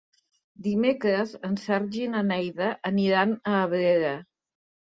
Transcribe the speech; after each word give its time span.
Dimecres 0.67 1.33
en 1.49 1.59
Sergi 1.67 2.01
i 2.07 2.09
na 2.15 2.23
Neida 2.31 2.73
aniran 2.93 3.39
a 3.53 3.57
Abrera. 3.69 4.13